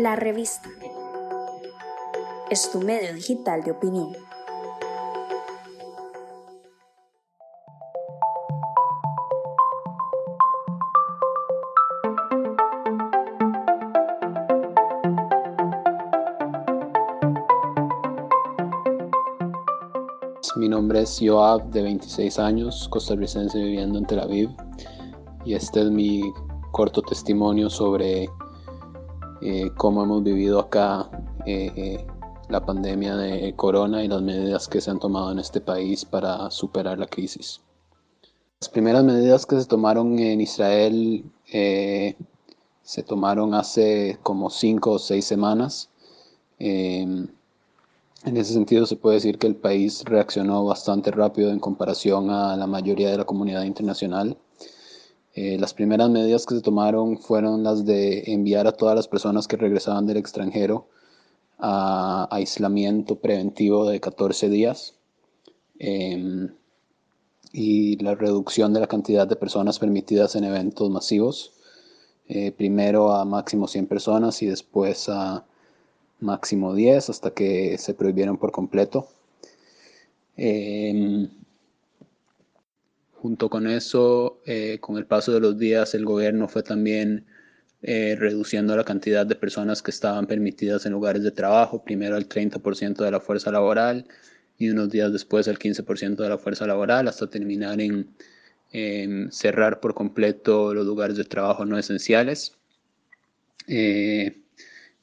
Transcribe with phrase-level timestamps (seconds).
[0.00, 0.70] La revista
[2.48, 4.16] es tu medio digital de opinión.
[20.56, 24.48] Mi nombre es Joab, de 26 años, costarricense viviendo en Tel Aviv,
[25.44, 26.22] y este es mi
[26.72, 28.30] corto testimonio sobre
[29.42, 31.08] eh, cómo hemos vivido acá
[31.46, 32.06] eh, eh,
[32.48, 36.50] la pandemia de corona y las medidas que se han tomado en este país para
[36.50, 37.60] superar la crisis.
[38.60, 45.24] Las primeras medidas que se tomaron en Israel se tomaron hace como cinco o seis
[45.24, 45.88] semanas.
[46.58, 47.30] En
[48.24, 52.66] ese sentido se puede decir que el país reaccionó bastante rápido en comparación a la
[52.66, 54.36] mayoría de la comunidad internacional.
[55.34, 59.46] Eh, las primeras medidas que se tomaron fueron las de enviar a todas las personas
[59.46, 60.88] que regresaban del extranjero
[61.58, 64.94] a aislamiento preventivo de 14 días
[65.78, 66.50] em,
[67.52, 71.52] y la reducción de la cantidad de personas permitidas en eventos masivos,
[72.28, 75.44] eh, primero a máximo 100 personas y después a
[76.20, 79.08] máximo 10 hasta que se prohibieron por completo.
[80.36, 81.28] Em,
[83.20, 87.26] junto con eso, eh, con el paso de los días, el gobierno fue también
[87.82, 92.28] eh, reduciendo la cantidad de personas que estaban permitidas en lugares de trabajo, primero al
[92.28, 94.06] 30% de la fuerza laboral
[94.58, 98.08] y unos días después al 15% de la fuerza laboral, hasta terminar en
[99.32, 102.54] cerrar por completo los lugares de trabajo no esenciales.
[103.72, 104.36] Eh,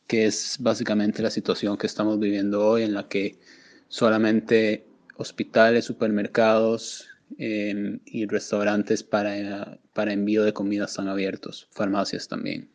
[0.08, 3.40] que es básicamente la situación que estamos viviendo hoy en la que
[3.88, 12.70] solamente hospitales, supermercados em, y restaurantes para, para envío de comida están abiertos, farmacias también.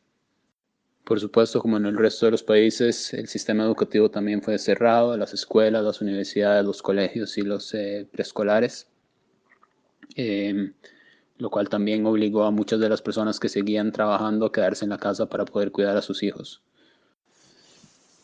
[1.04, 5.16] Por supuesto, como en el resto de los países, el sistema educativo también fue cerrado,
[5.16, 8.86] las escuelas, las universidades, los colegios y los eh, preescolares,
[10.14, 10.74] em,
[11.38, 14.90] lo cual también obligó a muchas de las personas que seguían trabajando a quedarse en
[14.90, 16.62] la casa para poder cuidar a sus hijos.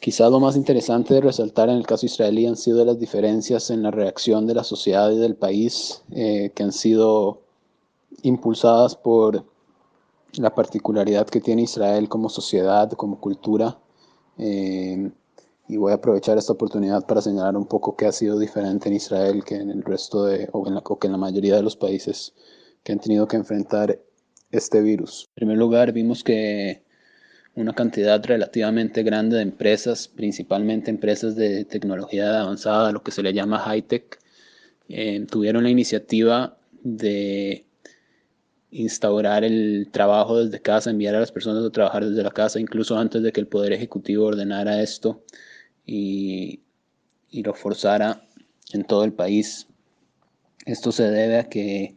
[0.00, 3.82] Quizá lo más interesante de resaltar en el caso israelí han sido las diferencias en
[3.82, 7.42] la reacción de la sociedad y del país eh, que han sido
[8.22, 9.44] impulsadas por
[10.34, 13.78] la particularidad que tiene Israel como sociedad, como cultura.
[14.38, 15.10] Eh,
[15.68, 18.94] y voy a aprovechar esta oportunidad para señalar un poco qué ha sido diferente en
[18.94, 21.62] Israel que en el resto de, o, en la, o que en la mayoría de
[21.62, 22.34] los países
[22.82, 24.00] que han tenido que enfrentar
[24.50, 25.26] este virus.
[25.30, 26.84] En primer lugar, vimos que
[27.58, 33.32] una cantidad relativamente grande de empresas, principalmente empresas de tecnología avanzada, lo que se le
[33.32, 34.20] llama high-tech,
[34.88, 37.66] eh, tuvieron la iniciativa de
[38.70, 42.96] instaurar el trabajo desde casa, enviar a las personas a trabajar desde la casa, incluso
[42.96, 45.24] antes de que el Poder Ejecutivo ordenara esto
[45.84, 46.60] y,
[47.32, 48.22] lo forzara
[48.72, 49.66] en todo el país.
[50.64, 51.96] Esto se debe a que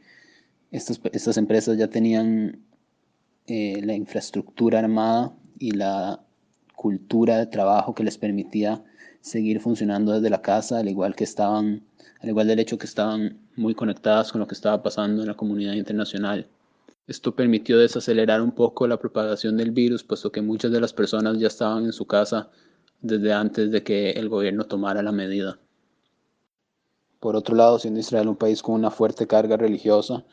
[0.72, 2.64] estas, estas empresas ya tenían
[3.48, 6.20] eh, la infraestructura armada y la
[6.76, 8.84] cultura de trabajo que les permitía
[9.22, 11.84] seguir funcionando desde la casa, al igual que estaban,
[12.20, 15.36] al igual del hecho que estaban muy conectadas con lo que estaba pasando en la
[15.36, 16.48] comunidad internacional.
[17.08, 21.38] Esto permitió desacelerar un poco la propagación del virus, puesto que muchas de las personas
[21.38, 22.50] ya estaban en su casa
[23.02, 25.60] desde antes de que el gobierno tomara la medida.
[27.20, 30.24] Por otro lado, siendo Israel un país con una fuerte carga religiosa,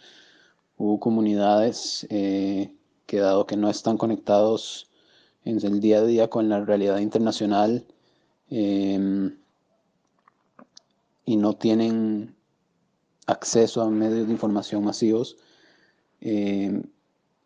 [0.78, 2.72] hubo comunidades eh,
[3.04, 4.87] que dado que no están conectados
[5.48, 7.86] en el día a día con la realidad internacional
[8.50, 9.36] em,
[11.24, 12.34] y no tienen
[13.26, 15.36] acceso a medios de información masivos.
[16.20, 16.82] Em,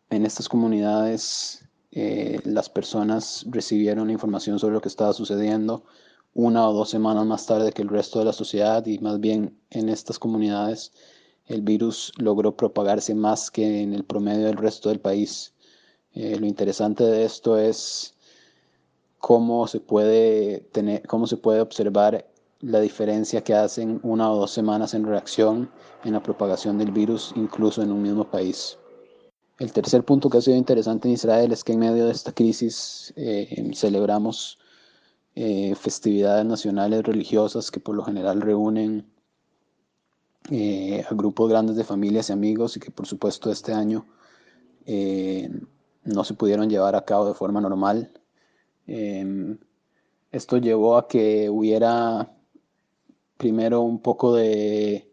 [0.09, 5.83] en estas comunidades eh, las personas recibieron información sobre lo que estaba sucediendo
[6.33, 9.55] una o dos semanas más tarde que el resto de la sociedad y más bien
[9.69, 10.91] en estas comunidades
[11.45, 15.53] el virus logró propagarse más que en el promedio del resto del país.
[16.15, 18.13] Eh, lo interesante de esto es
[19.17, 22.27] cómo se puede tener, cómo se puede observar
[22.59, 25.69] la diferencia que hacen una o dos semanas en reacción
[26.03, 28.77] en la propagación del virus, incluso en un mismo país.
[29.59, 32.31] El tercer punto que ha sido interesante en Israel es que en medio de esta
[32.31, 34.59] crisis eh, celebramos
[35.35, 39.09] eh, festividades nacionales religiosas que por lo general reúnen
[40.45, 44.05] a grupos grandes de familias y amigos y que por supuesto este año
[46.05, 48.11] no se pudieron llevar a cabo de forma normal.
[48.87, 49.57] Em,
[50.31, 52.31] esto llevó a que hubiera
[53.37, 55.11] primero un poco de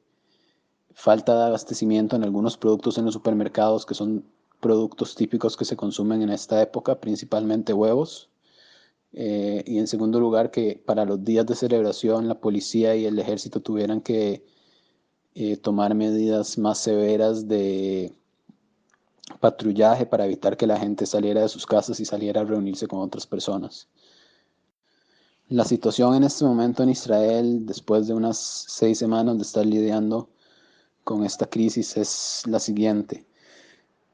[0.94, 4.24] falta de abastecimiento en algunos productos en los supermercados, que son
[4.60, 8.30] productos típicos que se consumen en esta época, principalmente huevos.
[9.12, 13.18] Eh, y en segundo lugar, que para los días de celebración la policía y el
[13.18, 14.44] ejército tuvieran que
[15.34, 18.14] eh, tomar medidas más severas de
[19.40, 23.00] patrullaje para evitar que la gente saliera de sus casas y saliera a reunirse con
[23.00, 23.88] otras personas.
[25.48, 28.38] La situación en este momento en Israel, después de unas
[28.68, 30.28] seis semanas de estar lidiando
[31.02, 33.26] con esta crisis, es la siguiente.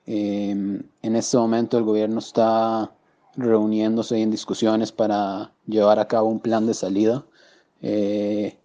[0.07, 2.95] Em, en este momento el gobierno está
[3.37, 7.27] reuniéndose en discusiones para llevar a cabo un plan de salida.
[7.83, 8.57] Eh,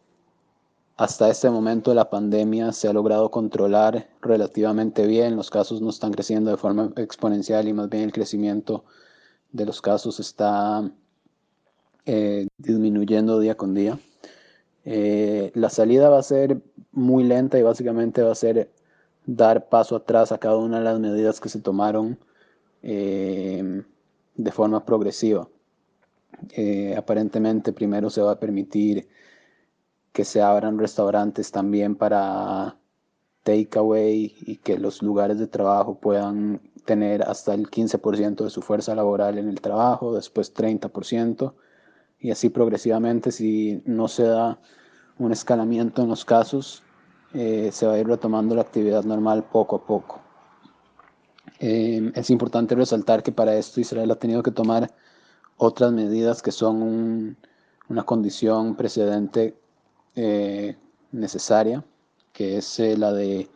[1.01, 6.11] hasta este momento la pandemia se ha logrado controlar relativamente bien, los casos no están
[6.11, 8.85] creciendo de forma exponencial y más bien el crecimiento
[9.51, 10.91] de los casos está
[12.05, 13.97] eh, disminuyendo día con día.
[14.85, 16.61] Eh, la salida va a ser
[16.91, 18.69] muy lenta y básicamente va a ser
[19.25, 22.19] dar paso atrás a cada una de las medidas que se tomaron
[22.83, 25.47] de forma progresiva.
[26.51, 29.07] Eh, aparentemente primero se va a permitir
[30.13, 32.77] que se abran restaurantes también para
[33.43, 38.95] takeaway y que los lugares de trabajo puedan tener hasta el 15% de su fuerza
[38.95, 41.53] laboral en el trabajo, después 30%
[42.19, 44.59] y así progresivamente si no se da
[45.17, 46.83] un escalamiento en los casos,
[47.33, 50.19] eh, se va a ir retomando la actividad normal poco a poco.
[51.59, 54.91] Eh, es importante resaltar que para esto Israel ha tenido que tomar
[55.57, 57.37] otras medidas que son
[57.87, 59.60] una condición precedente
[60.15, 60.77] eh,
[61.11, 61.83] necesaria,
[62.33, 63.49] que es eh, la de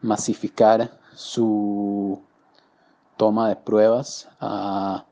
[0.00, 2.22] masificar su
[3.16, 5.06] toma de pruebas a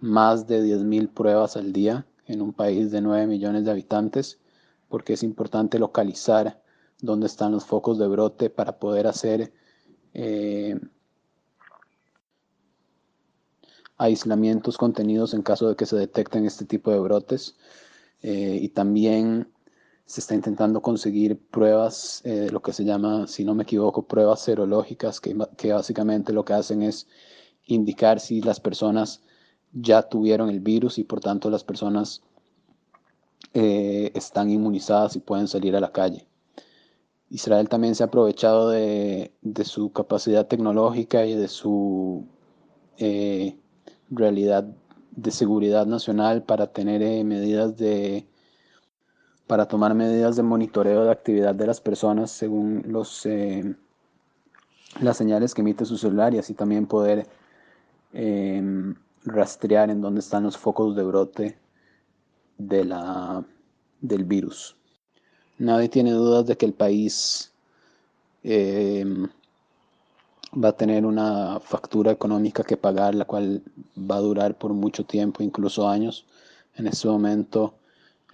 [0.00, 4.38] más de 10.000 pruebas al día en un país de 9 millones de habitantes,
[4.88, 6.60] porque es importante localizar
[7.00, 9.52] dónde están los focos de brote para poder hacer
[14.02, 17.56] aislamientos contenidos en caso de que se detecten este tipo de brotes.
[18.22, 19.51] Eh, y también
[20.12, 24.42] se está intentando conseguir pruebas, eh, lo que se llama, si no me equivoco, pruebas
[24.42, 27.08] serológicas, que, que, básicamente lo que hacen es
[27.64, 29.22] indicar si las personas
[29.72, 32.20] ya tuvieron el virus y por tanto las personas
[33.54, 36.26] eh, están inmunizadas y pueden salir a la calle.
[37.30, 42.26] Israel también se ha aprovechado de, de su capacidad tecnológica y de su
[44.10, 44.66] realidad
[45.12, 48.26] de seguridad nacional para tener eh, medidas de
[49.52, 53.76] para tomar medidas de monitoreo de actividad de las personas según los eh,
[55.02, 57.26] las señales que emite su celular y así también poder
[58.14, 58.94] em,
[59.26, 61.58] rastrear en dónde están los focos de brote
[62.56, 63.44] de la,
[64.00, 64.74] del virus.
[65.58, 67.52] Nadie tiene dudas de que el país
[68.42, 69.28] em,
[70.56, 73.62] va a tener una factura económica que pagar, la cual
[73.98, 76.24] va a durar por mucho tiempo, incluso años.
[76.74, 77.74] En este momento,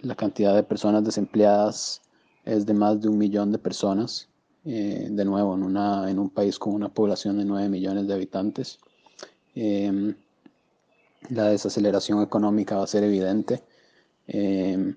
[0.01, 2.01] la cantidad de personas desempleadas
[2.45, 4.29] es de más de un millón de personas.
[4.65, 8.13] Eh, de nuevo, en, una, en un país con una población de 9 millones de
[8.13, 8.79] habitantes.
[9.55, 10.15] Em,
[11.29, 13.63] la desaceleración económica va a ser evidente.
[14.27, 14.95] Em,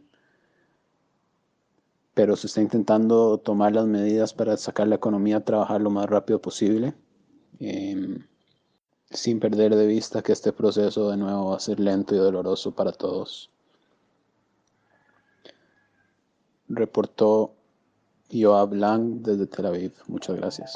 [2.15, 6.07] pero se está intentando tomar las medidas para sacar la economía a trabajar lo más
[6.09, 6.95] rápido posible.
[7.61, 8.27] Em,
[9.11, 12.75] sin perder de vista que este proceso de nuevo va a ser lento y doloroso
[12.75, 13.52] para todos.
[16.75, 17.53] Reportó
[18.33, 19.93] Joab Lang desde Tel Aviv.
[20.09, 20.75] Muchas gracias.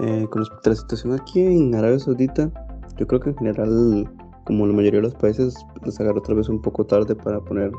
[0.00, 2.50] Eh, con respecto a la situación aquí en Arabia Saudita,
[2.98, 4.08] yo creo que en general
[4.44, 7.70] como la mayoría de los países, les agarró otra vez un poco tarde para poner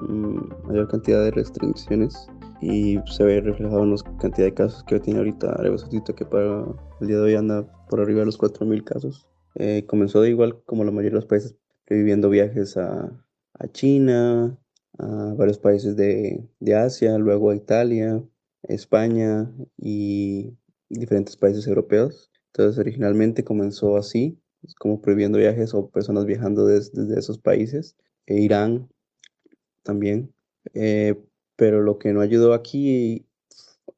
[0.00, 2.28] mm, mayor cantidad de restricciones
[2.60, 6.64] y se ve reflejado en la cantidad de casos que tiene ahorita Saudita, que para
[7.00, 9.28] el día de hoy anda por arriba de los 4.000 casos.
[9.54, 11.56] Eh, comenzó de igual como la mayoría de los países,
[11.88, 13.24] viviendo viajes a,
[13.54, 14.58] a China,
[14.98, 18.22] a varios países de, de, Asia, luego a Italia,
[18.64, 20.52] España y
[20.88, 22.30] diferentes países europeos.
[22.52, 24.38] Entonces originalmente comenzó así,
[24.78, 27.96] como prohibiendo viajes o personas viajando desde, esos países,
[28.26, 28.88] e Irán
[29.82, 30.32] también.
[30.74, 31.14] Eh,
[31.58, 33.26] pero lo que no ayudó aquí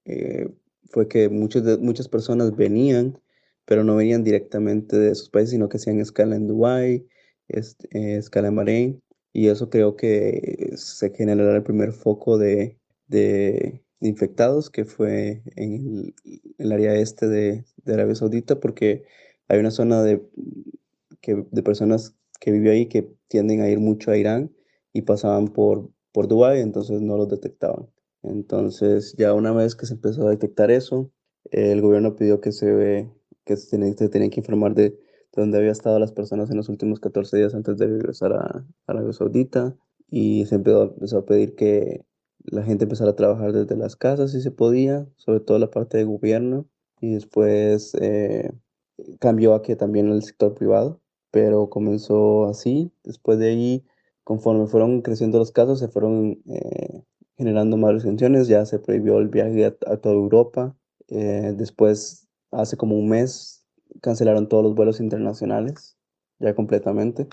[0.07, 0.49] eh,
[0.87, 3.21] fue que muchas, muchas personas venían,
[3.67, 7.07] pero no venían directamente de esos países, sino que hacían escala en Dubái,
[7.49, 9.03] este, escala en Bahrein,
[9.35, 16.15] y eso creo que se generará el primer foco de, de, infectados, que fue en
[16.57, 19.05] el, área este de, de Arabia Saudita, porque
[19.49, 20.23] hay una zona de,
[21.21, 24.51] que, de personas que viven ahí que tienden a ir mucho a Irán
[24.95, 27.89] y pasaban por, por Dubái, entonces no los detectaban.
[28.23, 31.11] Entonces, ya una vez que se empezó a detectar eso,
[31.51, 33.11] el gobierno pidió que se,
[33.45, 34.99] que se, tenía, que informar de,
[35.33, 39.13] dónde había estado las personas en los últimos 14 días antes de regresar a Arabia
[39.13, 39.77] Saudita
[40.09, 42.05] y se empezó, a pedir que
[42.45, 45.99] la gente empezara a trabajar desde las casas si se podía, sobre todo la parte
[45.99, 46.67] de gobierno
[47.01, 48.51] y después eh,
[49.21, 51.01] cambió a que también el sector privado,
[51.31, 52.93] pero comenzó así.
[53.05, 53.85] Después de ahí,
[54.25, 57.03] conforme fueron creciendo los casos, se fueron eh,
[57.37, 60.77] generando más restricciones, ya se prohibió el viaje a, toda Europa.
[61.09, 63.67] Eh, después, hace como un mes,
[64.03, 65.97] cancelaron todos los vuelos internacionales,
[66.39, 67.29] ya completamente.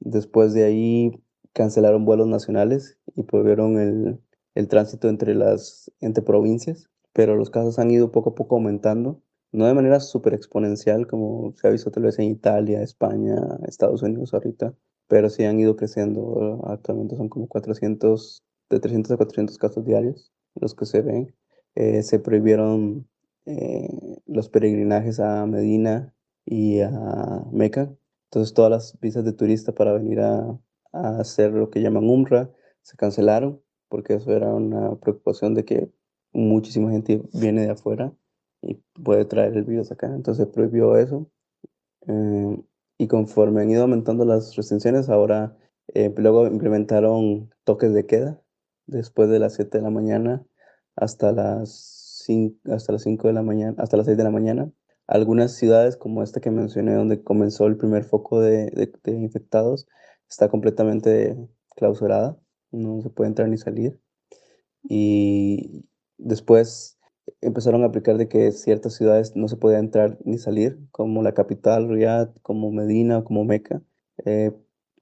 [0.00, 4.20] Después de ahí, cancelaron vuelos nacionales y prohibieron el,
[4.54, 9.22] el tránsito entre las entre provincias, pero los casos han ido poco a poco aumentando,
[9.52, 14.02] no de manera súper exponencial como se ha visto tal vez en Italia, España, Estados
[14.02, 14.74] Unidos ahorita,
[15.10, 16.62] pero sí han ido creciendo.
[16.66, 21.34] Actualmente son como 400, de 300 a 400 casos diarios los que se ven.
[21.74, 23.08] Eh, se prohibieron
[23.44, 23.88] eh,
[24.26, 26.14] los peregrinajes a Medina
[26.46, 27.92] y a Meca.
[28.30, 30.56] Entonces todas las visas de turista para venir a,
[30.92, 32.52] a hacer lo que llaman UMRA
[32.82, 35.90] se cancelaron porque eso era una preocupación de que
[36.32, 38.12] muchísima gente viene de afuera
[38.62, 40.06] y puede traer el virus acá.
[40.06, 41.28] Entonces prohibió eso.
[42.06, 42.62] Eh,
[43.00, 45.56] y conforme han ido aumentando las restricciones, ahora
[45.94, 48.42] eh, luego implementaron toques de queda
[48.86, 50.44] después de las 7 de la mañana
[50.96, 54.70] hasta las 5, hasta las 5 de la mañana, hasta las 6 de la mañana.
[55.06, 58.66] Algunas ciudades como esta que mencioné, donde comenzó el primer foco de,
[59.02, 59.88] de infectados,
[60.28, 61.38] está completamente
[61.76, 62.38] clausurada,
[62.70, 63.98] no se puede entrar ni salir.
[64.82, 65.86] Y
[66.18, 66.98] después
[67.40, 71.32] empezaron a aplicar de que ciertas ciudades no se podía entrar ni salir, como la
[71.34, 73.82] capital, Riyadh, como Medina, como Meca.
[74.24, 74.52] Eh,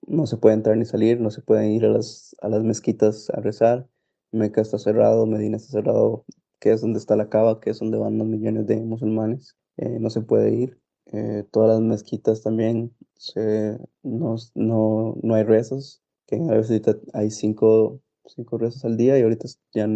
[0.06, 3.30] no se puede entrar ni salir, no se pueden ir a las, a las mezquitas
[3.30, 3.88] a rezar.
[4.32, 6.25] Meca está cerrado, Medina está cerrado,
[6.61, 9.56] que es donde está la Cava, que es donde van los millones de musulmanes.
[9.76, 10.80] Eh, no se puede ir.
[11.12, 16.82] Eh, todas las mezquitas también se, no, no, no hay rezos, que a veces
[17.14, 19.88] hay cinco, cinco rezos al día y ahorita ya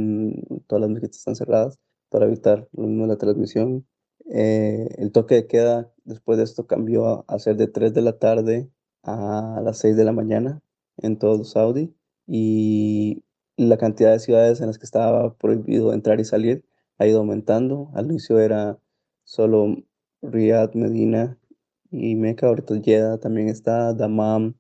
[0.67, 1.79] todas las mezquitas están cerradas
[2.13, 3.87] para evitar lo mismo la transmisión.
[4.31, 8.19] Eh, el toque de queda después de esto cambió a, ser de 3 de la
[8.19, 8.71] tarde
[9.03, 10.63] a las 6 de la mañana
[10.99, 11.95] en todo Saudi
[12.27, 13.25] y
[13.57, 16.65] la cantidad de ciudades en las que estaba prohibido entrar y salir
[16.99, 17.91] ha ido aumentando.
[17.95, 18.79] Al inicio era
[19.25, 19.77] solo
[20.21, 21.39] Riyadh, Medina
[21.91, 24.55] y Meca, ahorita Jeddah también está, Dammam,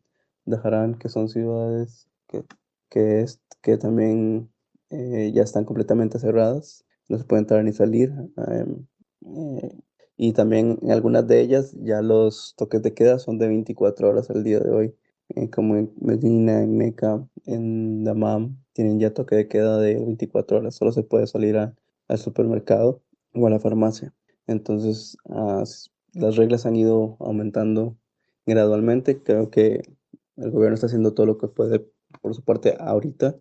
[0.47, 2.45] Daharan, que son ciudades que,
[2.91, 4.51] que, es, que también
[4.91, 8.13] eh, ya están completamente cerradas no se puede entrar ni salir.
[8.49, 8.87] Em,
[9.37, 9.79] eh,
[10.17, 14.31] y también en algunas de ellas ya los toques de queda son de 24 horas
[14.31, 14.95] al día de hoy,
[15.31, 20.59] eh, como en Medina, en Meca, en Damam, tienen ya toque de queda de 24
[20.59, 23.03] horas, solo se puede salir al supermercado
[23.35, 24.15] o a la farmacia.
[24.47, 25.17] Entonces,
[26.15, 27.97] las reglas han ido aumentando
[28.47, 29.23] gradualmente.
[29.23, 29.83] Creo que
[30.37, 31.87] el gobierno está haciendo todo lo que puede
[32.21, 33.39] por su parte ahorita.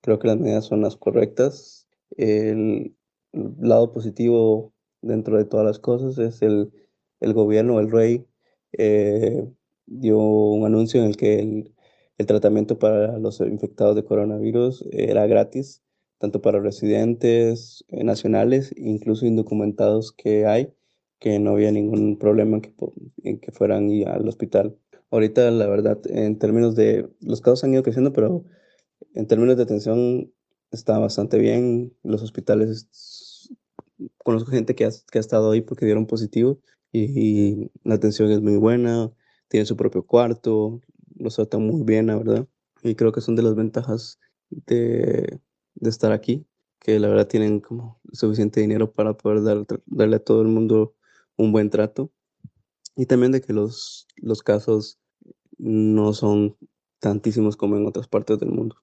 [0.00, 1.88] Creo que las medidas son las correctas.
[2.16, 2.96] El,
[3.32, 6.72] lado positivo dentro de todas las cosas es el,
[7.20, 8.26] el gobierno, el rey,
[8.72, 9.46] eh,
[9.86, 11.74] dio un anuncio en el que el,
[12.18, 15.82] el, tratamiento para los infectados de coronavirus era gratis,
[16.18, 20.72] tanto para residentes eh, nacionales, incluso indocumentados que hay,
[21.18, 22.74] que no había ningún problema en que,
[23.24, 24.76] en que fueran al hospital.
[25.10, 28.44] Ahorita, la verdad, en términos de, los casos han ido creciendo, pero
[29.14, 30.32] en términos de atención
[30.70, 31.94] está bastante bien.
[32.02, 32.88] Los hospitales
[34.18, 36.60] conozco gente que ha, que ha estado ahí porque dieron positivo
[36.92, 39.10] y, la atención es muy buena,
[39.48, 40.80] tienen su propio cuarto,
[41.16, 42.48] los tratan muy bien, la verdad.
[42.82, 44.18] Y creo que son de las ventajas
[44.50, 45.40] de,
[45.74, 46.46] de estar aquí,
[46.80, 50.94] que la verdad tienen como suficiente dinero para poder dar, darle a todo el mundo
[51.36, 52.12] un buen trato.
[52.96, 54.98] Y también de que los, los casos
[55.58, 56.56] no son
[56.98, 58.81] tantísimos como en otras partes del mundo.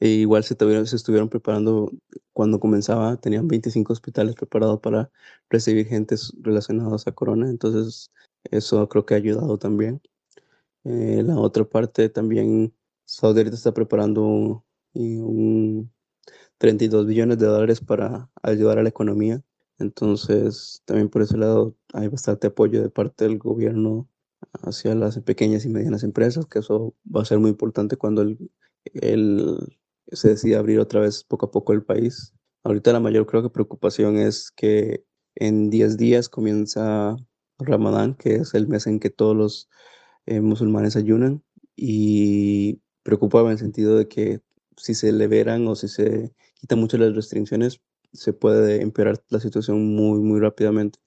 [0.00, 0.54] E igual se,
[0.96, 1.92] estuvieron preparando
[2.32, 5.10] cuando comenzaba, tenían 25 hospitales preparados para
[5.50, 8.10] recibir gentes relacionados a corona, entonces
[8.44, 10.00] eso creo que ha ayudado también.
[10.84, 12.74] Eh, la otra parte también,
[13.04, 14.64] Saudi está preparando
[14.94, 15.92] un,
[16.58, 19.42] 32 billones de dólares para ayudar a la economía,
[19.78, 24.08] entonces también por ese lado hay bastante apoyo de parte del gobierno
[24.62, 28.50] hacia las pequeñas y medianas empresas, que eso va a ser muy importante cuando el,
[28.84, 29.58] el
[30.12, 32.34] se decide abrir otra vez poco a poco el país.
[32.64, 35.04] Ahorita la mayor creo que preocupación es que
[35.36, 37.16] en 10 días comienza
[37.58, 39.68] Ramadán, que es el mes en que todos los
[40.26, 41.42] eh, musulmanes ayunan,
[41.76, 44.40] y preocupa en el sentido de que
[44.76, 47.80] si se liberan o si se quitan mucho las restricciones,
[48.12, 50.98] se puede empeorar la situación muy, muy rápidamente,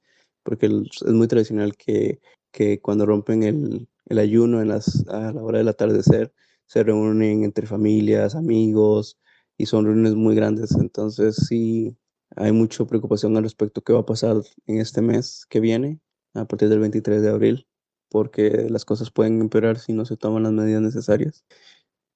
[0.43, 5.43] porque es muy tradicional que, que cuando rompen el, el ayuno en las, a la
[5.43, 6.33] hora del atardecer,
[6.73, 9.19] se reúnen entre familias, amigos,
[9.57, 10.71] y son reuniones muy grandes.
[10.71, 11.95] Entonces sí,
[12.35, 15.99] hay mucha preocupación al respecto qué va a pasar en este mes que viene,
[16.33, 17.67] a partir del 23 de abril,
[18.09, 21.45] porque las cosas pueden empeorar si no se toman las medidas necesarias.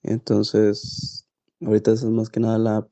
[0.01, 1.27] Entonces,
[1.61, 2.89] ahorita esa es más que nada la,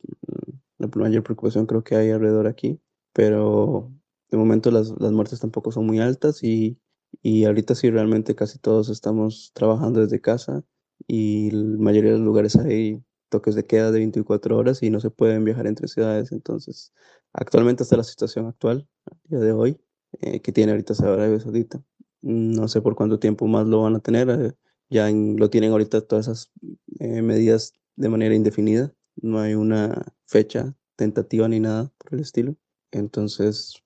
[0.77, 2.79] la mayor preocupación creo que hay alrededor aquí,
[3.11, 3.91] pero
[4.29, 6.79] de momento las, las muertes tampoco son muy altas y,
[7.23, 10.63] y ahorita sí realmente casi todos estamos trabajando desde casa
[11.07, 14.99] y la mayoría de los lugares hay toques de queda de 24 horas y no
[14.99, 16.31] se pueden viajar entre ciudades.
[16.31, 16.93] Entonces,
[17.33, 19.79] actualmente está la situación actual, a día de hoy,
[20.21, 21.83] eh, que tiene ahorita Arabia Saudita.
[22.21, 24.29] No sé por cuánto tiempo más lo van a tener.
[24.29, 24.53] Eh,
[24.89, 26.51] ya lo tienen ahorita todas esas
[26.99, 28.93] eh, medidas de manera indefinida.
[29.15, 32.55] No hay una fecha tentativa ni nada por el estilo.
[32.91, 33.83] Entonces,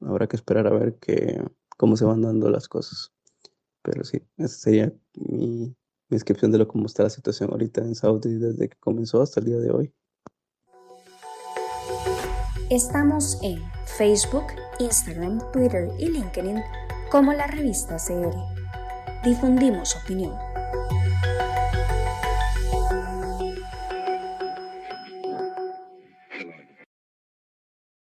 [0.00, 1.42] habrá que esperar a ver que,
[1.76, 3.12] cómo se van dando las cosas.
[3.82, 5.74] Pero sí, esa sería mi,
[6.08, 9.40] mi descripción de lo cómo está la situación ahorita en Saudi desde que comenzó hasta
[9.40, 9.94] el día de hoy.
[12.70, 13.62] Estamos en
[13.96, 14.44] Facebook,
[14.78, 16.60] Instagram, Twitter y LinkedIn
[17.10, 18.34] como la revista CR.
[19.24, 20.47] Difundimos opinión.